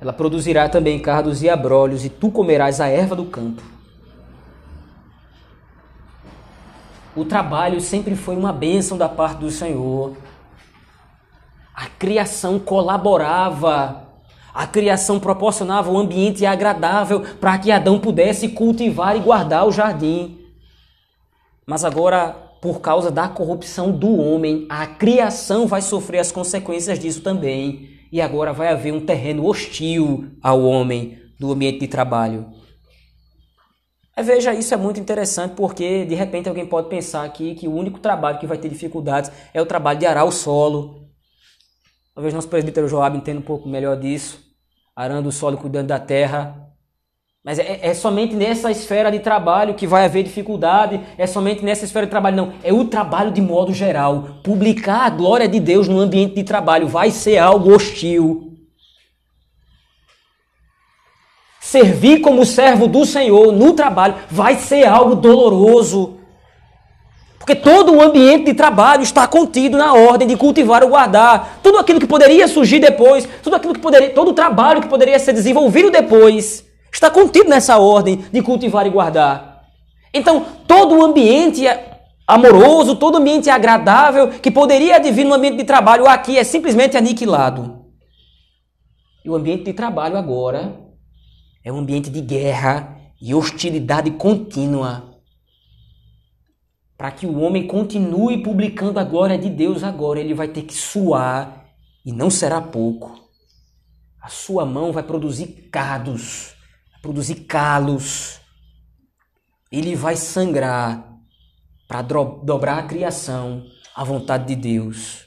[0.01, 3.63] Ela produzirá também cardos e abrolhos, e tu comerás a erva do campo.
[7.17, 10.17] O trabalho sempre foi uma bênção da parte do Senhor.
[11.75, 14.09] A criação colaborava
[14.59, 20.37] a criação proporcionava um ambiente agradável para que Adão pudesse cultivar e guardar o jardim.
[21.65, 27.21] Mas agora, por causa da corrupção do homem, a criação vai sofrer as consequências disso
[27.21, 27.98] também.
[28.11, 32.51] E agora vai haver um terreno hostil ao homem do ambiente de trabalho.
[34.17, 38.01] Veja, isso é muito interessante porque de repente alguém pode pensar aqui que o único
[38.01, 41.09] trabalho que vai ter dificuldades é o trabalho de arar o solo.
[42.15, 44.49] Talvez nosso presbítero Joab entenda um pouco melhor disso
[44.99, 46.68] arando o solo, cuidando da terra.
[47.49, 51.87] Mas é, é, somente nessa esfera de trabalho que vai haver dificuldade, é somente nessa
[51.87, 52.53] esfera de trabalho, não.
[52.63, 54.29] É o trabalho de modo geral.
[54.45, 58.53] Publicar a glória de Deus no ambiente de trabalho vai ser algo hostil.
[61.59, 66.19] Servir como servo do Senhor no trabalho vai ser algo doloroso.
[67.39, 71.61] Porque todo o ambiente de trabalho está contido na ordem de cultivar ou guardar.
[71.63, 75.19] Tudo aquilo que poderia surgir depois, tudo aquilo que poderia, todo o trabalho que poderia
[75.19, 79.65] ser desenvolvido depois, está contido nessa ordem de cultivar e guardar.
[80.13, 81.65] Então, todo o ambiente
[82.27, 87.87] amoroso, todo ambiente agradável que poderia advir no ambiente de trabalho aqui é simplesmente aniquilado.
[89.25, 90.79] E o ambiente de trabalho agora
[91.65, 95.09] é um ambiente de guerra e hostilidade contínua
[96.99, 100.75] para que o homem continue publicando a glória de Deus agora, ele vai ter que
[100.75, 101.67] suar
[102.05, 103.29] e não será pouco.
[104.21, 106.57] A sua mão vai produzir cados,
[107.03, 108.41] produzir calos.
[109.71, 111.07] Ele vai sangrar
[111.87, 115.27] para dobrar a criação à vontade de Deus.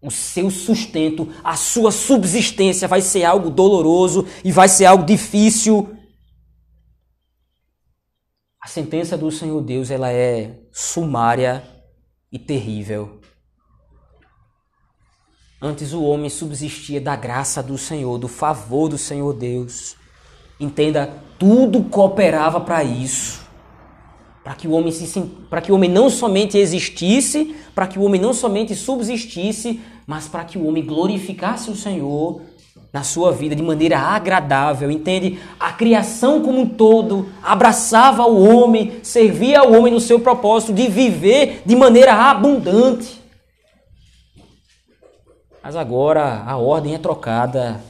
[0.00, 5.96] O seu sustento, a sua subsistência vai ser algo doloroso e vai ser algo difícil
[8.62, 11.68] a sentença do Senhor Deus ela é sumária
[12.30, 13.20] e terrível.
[15.60, 19.96] Antes o homem subsistia da graça do Senhor, do favor do Senhor Deus.
[20.62, 23.42] Entenda, tudo cooperava para isso.
[24.44, 25.20] Para que o homem se
[25.50, 30.28] para que o homem não somente existisse, para que o homem não somente subsistisse, mas
[30.28, 32.42] para que o homem glorificasse o Senhor
[32.92, 35.38] na sua vida de maneira agradável, entende?
[35.58, 40.88] A criação como um todo abraçava o homem, servia ao homem no seu propósito de
[40.88, 43.20] viver de maneira abundante.
[45.62, 47.80] Mas agora a ordem é trocada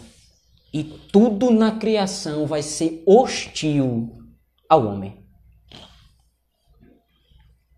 [0.72, 4.10] e tudo na criação vai ser hostil
[4.68, 5.22] ao homem.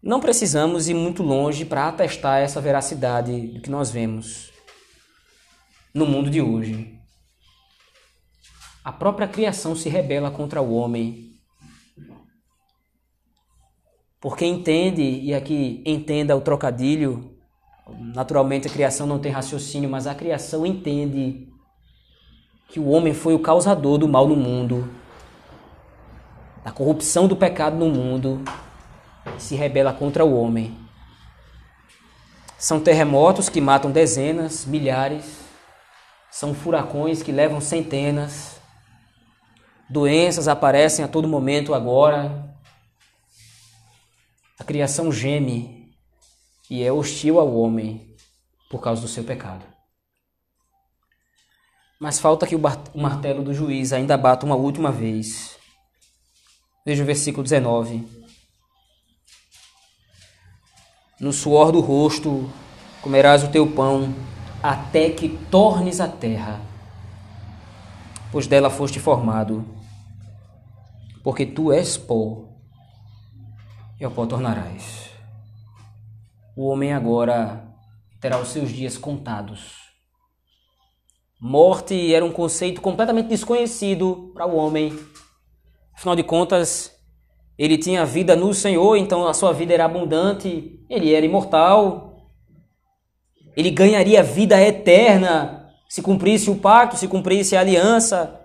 [0.01, 4.53] Não precisamos ir muito longe para atestar essa veracidade do que nós vemos
[5.95, 6.95] no mundo de hoje.
[8.84, 11.32] A própria criação se rebela contra o homem.
[14.20, 17.38] Porque entende, e aqui entenda o trocadilho,
[17.99, 21.49] naturalmente a criação não tem raciocínio, mas a criação entende
[22.69, 24.89] que o homem foi o causador do mal no mundo.
[26.65, 28.43] da corrupção do pecado no mundo
[29.37, 30.75] e se rebela contra o homem.
[32.59, 35.41] São terremotos que matam dezenas, milhares,
[36.31, 38.59] são furacões que levam centenas,
[39.91, 42.57] doenças aparecem a todo momento agora.
[44.59, 45.95] A criação geme
[46.71, 48.17] e é hostil ao homem
[48.71, 49.74] por causa do seu pecado.
[52.01, 52.61] Mas falta que o
[52.95, 55.57] martelo do juiz ainda bata uma última vez.
[56.84, 58.07] Veja o versículo 19.
[61.20, 62.51] No suor do rosto
[63.01, 64.14] comerás o teu pão,
[64.62, 66.61] até que tornes a terra,
[68.32, 69.64] pois dela foste formado,
[71.22, 72.49] porque tu és pó,
[74.01, 75.11] e ao pó tornarás.
[76.57, 77.64] O homem agora
[78.20, 79.84] terá os seus dias contados.
[81.47, 84.99] Morte era um conceito completamente desconhecido para o homem.
[85.95, 86.90] Afinal de contas,
[87.59, 92.30] ele tinha vida no Senhor, então a sua vida era abundante, ele era imortal.
[93.55, 98.40] Ele ganharia vida eterna se cumprisse o pacto, se cumprisse a aliança.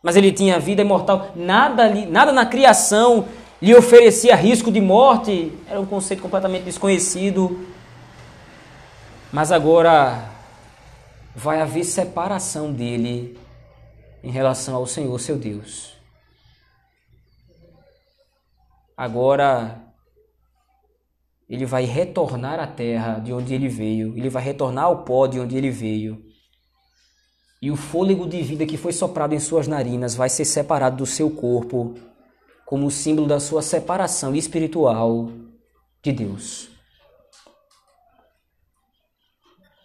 [0.00, 1.32] Mas ele tinha vida imortal.
[1.34, 3.24] Nada, nada na criação
[3.60, 5.52] lhe oferecia risco de morte.
[5.68, 7.66] Era um conceito completamente desconhecido.
[9.32, 10.29] Mas agora
[11.34, 13.38] vai haver separação dele
[14.22, 15.94] em relação ao Senhor, seu Deus.
[18.96, 19.80] Agora
[21.48, 25.40] ele vai retornar à terra de onde ele veio, ele vai retornar ao pó de
[25.40, 26.22] onde ele veio.
[27.60, 31.06] E o fôlego de vida que foi soprado em suas narinas vai ser separado do
[31.06, 31.94] seu corpo,
[32.64, 35.28] como símbolo da sua separação espiritual
[36.02, 36.69] de Deus.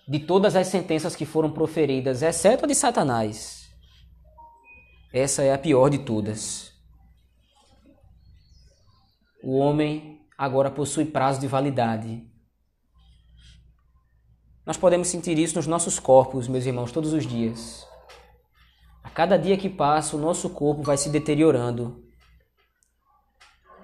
[0.07, 3.69] De todas as sentenças que foram proferidas, exceto a de Satanás.
[5.11, 6.73] Essa é a pior de todas.
[9.43, 12.21] O homem agora possui prazo de validade.
[14.65, 17.87] Nós podemos sentir isso nos nossos corpos, meus irmãos, todos os dias.
[19.03, 22.03] A cada dia que passa, o nosso corpo vai se deteriorando.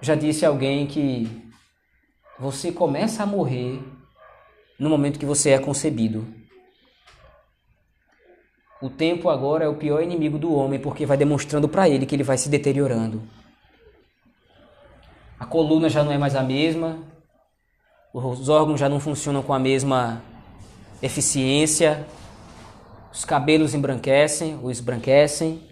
[0.00, 1.48] Já disse alguém que
[2.38, 3.80] você começa a morrer
[4.82, 6.26] no momento que você é concebido.
[8.80, 12.16] O tempo agora é o pior inimigo do homem porque vai demonstrando para ele que
[12.16, 13.22] ele vai se deteriorando.
[15.38, 16.98] A coluna já não é mais a mesma,
[18.12, 20.20] os órgãos já não funcionam com a mesma
[21.00, 22.04] eficiência,
[23.12, 25.62] os cabelos embranquecem ou esbranquecem.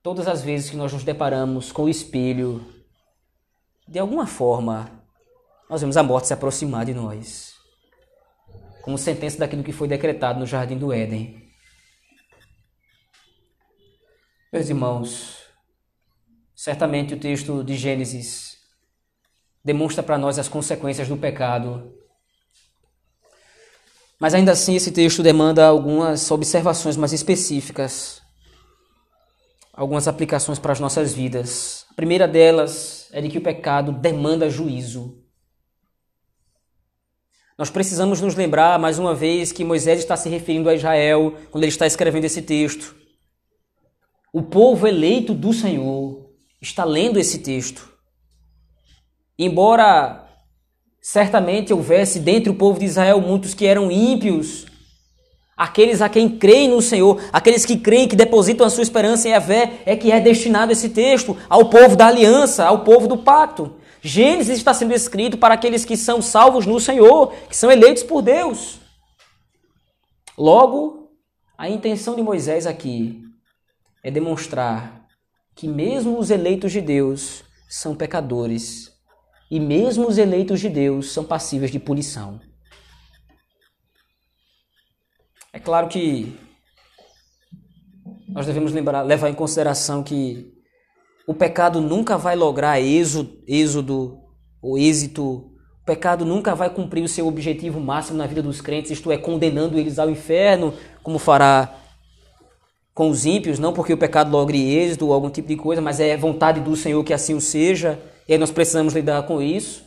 [0.00, 2.64] Todas as vezes que nós nos deparamos com o espelho,
[3.88, 5.03] de alguma forma,
[5.68, 7.54] nós vemos a morte se aproximar de nós,
[8.82, 11.42] como sentença daquilo que foi decretado no jardim do Éden.
[14.52, 15.38] Meus irmãos,
[16.54, 18.58] certamente o texto de Gênesis
[19.64, 21.92] demonstra para nós as consequências do pecado.
[24.20, 28.22] Mas ainda assim, esse texto demanda algumas observações mais específicas,
[29.72, 31.84] algumas aplicações para as nossas vidas.
[31.90, 35.23] A primeira delas é de que o pecado demanda juízo.
[37.56, 41.62] Nós precisamos nos lembrar mais uma vez que Moisés está se referindo a Israel quando
[41.62, 42.96] ele está escrevendo esse texto.
[44.32, 46.30] O povo eleito do Senhor
[46.60, 47.88] está lendo esse texto.
[49.38, 50.26] Embora
[51.00, 54.66] certamente houvesse dentre o povo de Israel muitos que eram ímpios,
[55.56, 59.30] aqueles a quem creem no Senhor, aqueles que creem que depositam a sua esperança em
[59.30, 63.76] Yahvé, é que é destinado esse texto ao povo da aliança, ao povo do pacto.
[64.06, 68.20] Gênesis está sendo escrito para aqueles que são salvos no Senhor, que são eleitos por
[68.20, 68.78] Deus.
[70.36, 71.10] Logo,
[71.56, 73.24] a intenção de Moisés aqui
[74.02, 75.06] é demonstrar
[75.54, 78.92] que mesmo os eleitos de Deus são pecadores
[79.50, 82.38] e mesmo os eleitos de Deus são passíveis de punição.
[85.50, 86.38] É claro que
[88.28, 90.53] nós devemos lembrar, levar em consideração que
[91.26, 94.18] o pecado nunca vai lograr êxodo, êxodo
[94.60, 95.50] ou êxito.
[95.82, 99.18] O pecado nunca vai cumprir o seu objetivo máximo na vida dos crentes, isto é,
[99.18, 101.74] condenando eles ao inferno, como fará
[102.94, 105.98] com os ímpios, não porque o pecado logre êxito ou algum tipo de coisa, mas
[105.98, 109.84] é vontade do Senhor que assim o seja, e aí nós precisamos lidar com isso.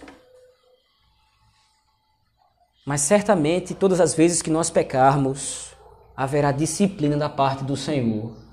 [2.85, 5.75] Mas certamente, todas as vezes que nós pecarmos,
[6.15, 8.46] haverá disciplina da parte do Senhor.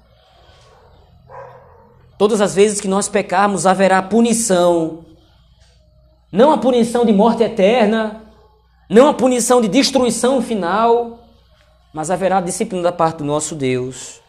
[2.16, 5.04] Todas as vezes que nós pecarmos, haverá punição.
[6.30, 8.22] Não a punição de morte eterna,
[8.88, 11.20] não a punição de destruição final,
[11.92, 14.20] mas haverá disciplina da parte do nosso Deus.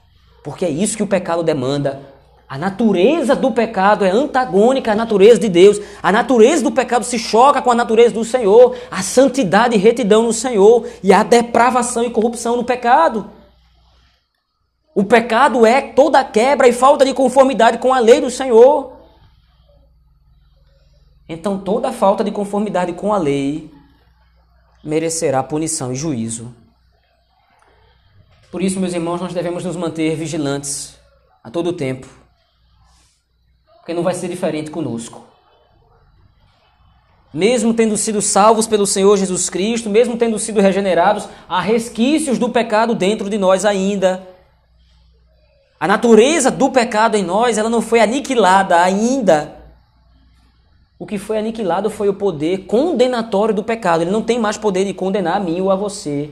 [0.43, 1.99] Porque é isso que o pecado demanda.
[2.47, 5.81] A natureza do pecado é antagônica à natureza de Deus.
[6.01, 8.75] A natureza do pecado se choca com a natureza do Senhor.
[8.91, 13.27] A santidade e retidão no Senhor e a depravação e corrupção no pecado.
[14.95, 18.93] O pecado é toda quebra e falta de conformidade com a lei do Senhor.
[21.27, 23.69] Então toda falta de conformidade com a lei
[24.81, 26.55] merecerá punição e juízo.
[28.49, 30.97] Por isso, meus irmãos, nós devemos nos manter vigilantes
[31.43, 32.07] a todo tempo,
[33.79, 35.25] porque não vai ser diferente conosco.
[37.33, 42.47] Mesmo tendo sido salvos pelo Senhor Jesus Cristo, mesmo tendo sido regenerados, há resquícios do
[42.47, 44.34] pecado dentro de nós ainda.
[45.79, 49.55] A natureza do pecado em nós, ela não foi aniquilada ainda.
[50.97, 54.01] O que foi aniquilado foi o poder condenatório do pecado.
[54.01, 56.31] Ele não tem mais poder de condenar a mim ou a você.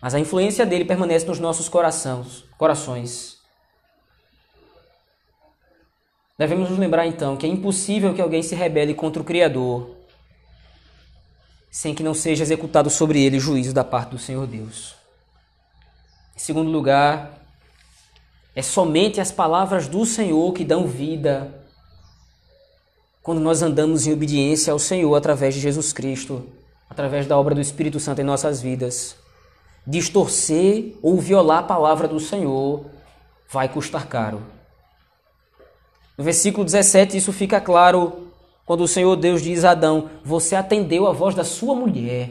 [0.00, 2.44] Mas a influência dele permanece nos nossos corações.
[2.58, 3.38] corações.
[6.36, 9.94] Devemos nos lembrar então que é impossível que alguém se rebele contra o Criador
[11.74, 14.94] sem que não seja executado sobre ele juízo da parte do Senhor Deus.
[16.36, 17.43] Em segundo lugar,
[18.54, 21.64] é somente as palavras do Senhor que dão vida
[23.22, 26.46] quando nós andamos em obediência ao Senhor através de Jesus Cristo,
[26.90, 29.16] através da obra do Espírito Santo em nossas vidas.
[29.86, 32.84] Distorcer ou violar a palavra do Senhor
[33.50, 34.42] vai custar caro.
[36.18, 38.28] No versículo 17, isso fica claro
[38.66, 42.30] quando o Senhor Deus diz a Adão: Você atendeu a voz da sua mulher.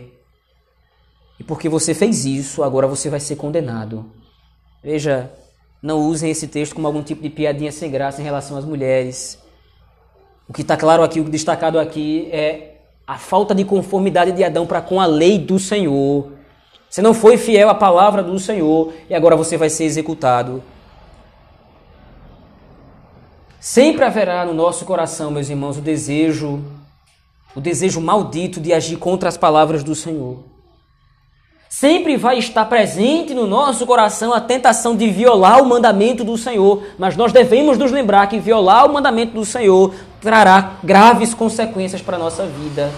[1.40, 4.12] E porque você fez isso, agora você vai ser condenado.
[4.82, 5.32] Veja,
[5.84, 9.38] não usem esse texto como algum tipo de piadinha sem graça em relação às mulheres.
[10.48, 14.66] O que está claro aqui, o destacado aqui é a falta de conformidade de Adão
[14.66, 16.32] para com a lei do Senhor.
[16.90, 20.64] Você não foi fiel à palavra do Senhor e agora você vai ser executado.
[23.60, 26.64] Sempre haverá no nosso coração, meus irmãos, o desejo,
[27.54, 30.53] o desejo maldito de agir contra as palavras do Senhor.
[31.74, 36.86] Sempre vai estar presente no nosso coração a tentação de violar o mandamento do Senhor,
[37.00, 42.16] mas nós devemos nos lembrar que violar o mandamento do Senhor trará graves consequências para
[42.16, 42.92] a nossa vida,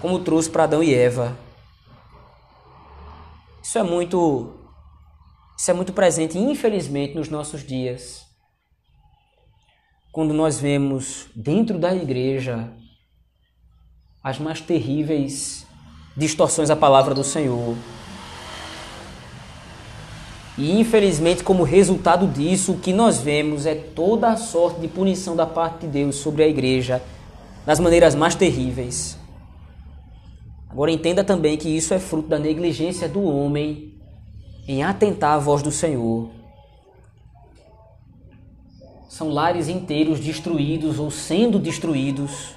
[0.00, 1.38] como trouxe para Adão e Eva.
[3.62, 4.52] Isso é muito
[5.56, 8.26] isso é muito presente, infelizmente, nos nossos dias.
[10.10, 12.68] Quando nós vemos dentro da igreja
[14.24, 15.69] as mais terríveis
[16.16, 17.76] distorções à palavra do Senhor.
[20.58, 25.34] E infelizmente, como resultado disso, o que nós vemos é toda a sorte de punição
[25.34, 27.02] da parte de Deus sobre a igreja,
[27.64, 29.16] das maneiras mais terríveis.
[30.68, 33.94] Agora entenda também que isso é fruto da negligência do homem
[34.68, 36.28] em atentar à voz do Senhor.
[39.08, 42.54] São lares inteiros destruídos ou sendo destruídos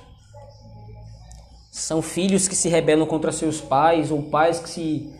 [1.73, 5.11] são filhos que se rebelam contra seus pais ou pais que se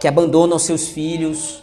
[0.00, 1.62] que abandonam seus filhos.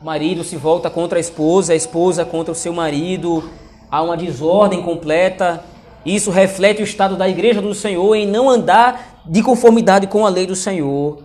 [0.00, 3.50] O marido se volta contra a esposa, a esposa contra o seu marido.
[3.90, 5.64] Há uma desordem completa.
[6.06, 10.28] Isso reflete o estado da igreja do Senhor em não andar de conformidade com a
[10.28, 11.24] lei do Senhor.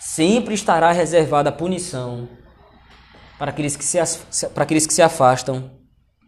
[0.00, 2.26] Sempre estará reservada a punição
[3.38, 3.98] para aqueles que se,
[4.48, 5.70] para aqueles que se afastam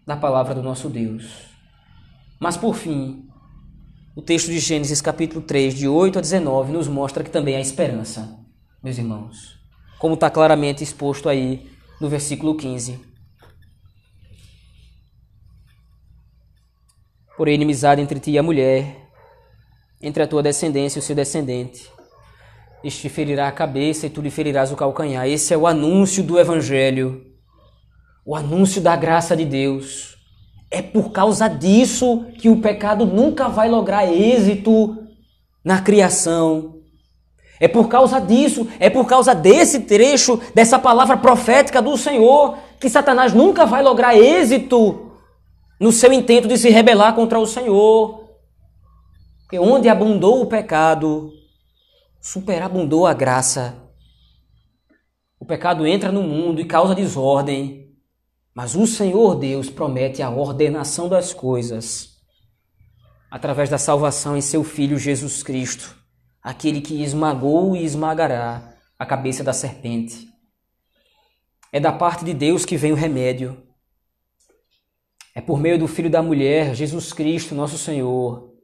[0.07, 1.54] da palavra do nosso Deus.
[2.41, 3.29] Mas por fim,
[4.17, 7.61] o texto de Gênesis capítulo 3, de 8 a 19, nos mostra que também há
[7.61, 8.39] esperança,
[8.83, 9.59] meus irmãos.
[9.99, 11.71] Como está claramente exposto aí
[12.01, 13.01] no versículo 15.
[17.37, 19.11] Porém, inimizade entre ti e a mulher,
[20.01, 21.91] entre a tua descendência e o seu descendente.
[22.83, 25.27] Este ferirá a cabeça e tu lhe ferirás o calcanhar.
[25.27, 27.25] Esse é o anúncio do Evangelho,
[28.25, 30.14] o anúncio da graça de Deus
[30.75, 34.99] é por causa disso que o pecado nunca vai lograr êxito
[35.65, 36.75] na criação.
[37.61, 42.91] É por causa disso, é por causa desse trecho, dessa palavra profética do Senhor, que
[42.91, 45.13] Satanás nunca vai lograr êxito
[45.79, 48.31] no seu intento de se rebelar contra o Senhor.
[49.43, 51.31] Porque onde abundou o pecado,
[52.21, 53.77] superabundou a graça.
[55.39, 57.84] O pecado entra no mundo e causa desordem.
[58.55, 62.15] Mas o Senhor Deus promete a ordenação das coisas
[63.29, 65.97] através da salvação em seu Filho Jesus Cristo,
[66.41, 70.29] aquele que esmagou e esmagará a cabeça da serpente.
[71.73, 73.61] É da parte de Deus que vem o remédio.
[75.35, 78.55] É por meio do Filho da mulher, Jesus Cristo, nosso Senhor.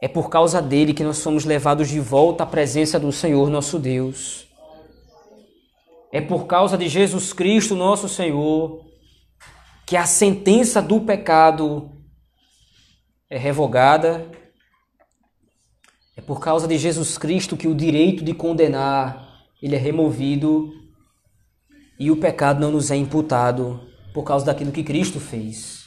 [0.00, 3.80] É por causa dele que nós somos levados de volta à presença do Senhor, nosso
[3.80, 4.45] Deus.
[6.16, 8.86] É por causa de Jesus Cristo, nosso Senhor,
[9.84, 11.90] que a sentença do pecado
[13.28, 14.26] é revogada.
[16.16, 20.72] É por causa de Jesus Cristo que o direito de condenar ele é removido
[22.00, 25.84] e o pecado não nos é imputado por causa daquilo que Cristo fez.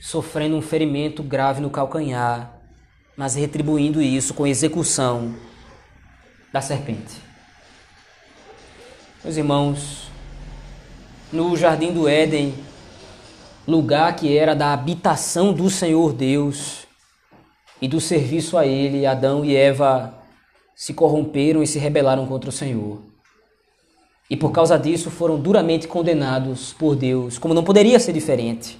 [0.00, 2.60] Sofrendo um ferimento grave no calcanhar,
[3.16, 5.36] mas retribuindo isso com execução
[6.52, 7.31] da serpente.
[9.24, 10.08] Meus irmãos,
[11.32, 12.52] no jardim do Éden,
[13.68, 16.88] lugar que era da habitação do Senhor Deus
[17.80, 20.12] e do serviço a Ele, Adão e Eva
[20.74, 23.00] se corromperam e se rebelaram contra o Senhor.
[24.28, 28.76] E por causa disso foram duramente condenados por Deus, como não poderia ser diferente.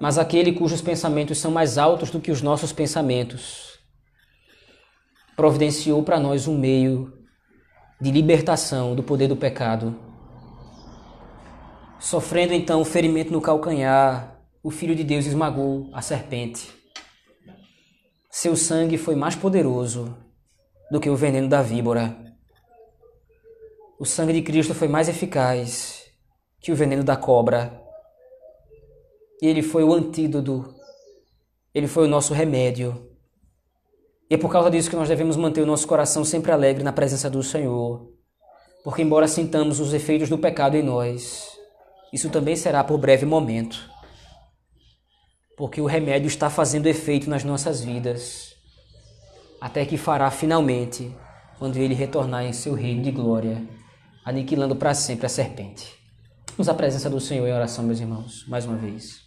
[0.00, 3.78] Mas aquele cujos pensamentos são mais altos do que os nossos pensamentos,
[5.36, 7.15] providenciou para nós um meio
[8.00, 9.96] de libertação do poder do pecado.
[11.98, 16.70] Sofrendo então o ferimento no calcanhar, o Filho de Deus esmagou a serpente.
[18.30, 20.14] Seu sangue foi mais poderoso
[20.90, 22.14] do que o veneno da víbora.
[23.98, 26.04] O sangue de Cristo foi mais eficaz
[26.60, 27.82] que o veneno da cobra.
[29.40, 30.74] Ele foi o antídoto.
[31.74, 33.05] Ele foi o nosso remédio.
[34.28, 36.92] E é por causa disso que nós devemos manter o nosso coração sempre alegre na
[36.92, 38.12] presença do Senhor.
[38.82, 41.48] Porque, embora sintamos os efeitos do pecado em nós,
[42.12, 43.88] isso também será por breve momento.
[45.56, 48.54] Porque o remédio está fazendo efeito nas nossas vidas,
[49.60, 51.14] até que fará finalmente
[51.58, 53.66] quando ele retornar em seu reino de glória
[54.26, 55.94] aniquilando para sempre a serpente.
[56.56, 59.20] Vamos à presença do Senhor em oração, meus irmãos, mais uma vez.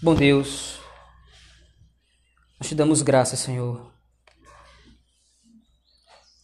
[0.00, 0.78] Bom Deus,
[2.58, 3.92] nós te damos graças, Senhor.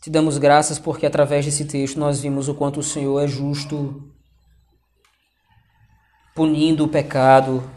[0.03, 4.13] Te damos graças porque através desse texto nós vimos o quanto o Senhor é justo,
[6.35, 7.69] punindo o pecado,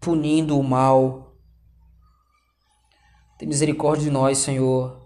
[0.00, 1.34] punindo o mal.
[3.38, 5.02] Tem misericórdia de nós, Senhor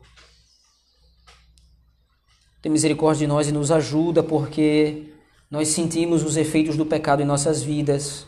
[2.66, 5.14] tem misericórdia de nós e nos ajuda, porque
[5.48, 8.26] nós sentimos os efeitos do pecado em nossas vidas.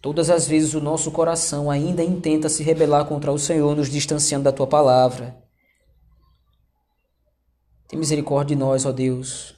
[0.00, 4.44] Todas as vezes o nosso coração ainda intenta se rebelar contra o Senhor, nos distanciando
[4.44, 5.42] da tua palavra.
[7.88, 9.54] Tem misericórdia de nós, ó Deus.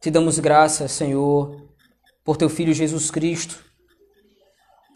[0.00, 1.68] Te damos graças, Senhor,
[2.24, 3.62] por teu filho Jesus Cristo,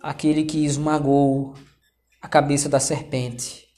[0.02, 1.54] aquele que esmagou
[2.22, 3.70] a cabeça da serpente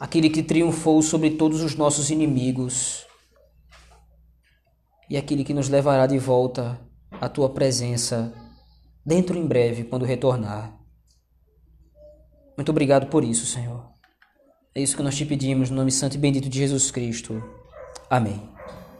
[0.00, 3.06] aquele que triunfou sobre todos os nossos inimigos
[5.10, 6.80] e aquele que nos levará de volta
[7.20, 8.32] à tua presença
[9.04, 10.78] dentro em breve, quando retornar.
[12.56, 13.88] Muito obrigado por isso, Senhor.
[14.74, 17.42] É isso que nós te pedimos no nome santo e bendito de Jesus Cristo.
[18.08, 18.49] Amém.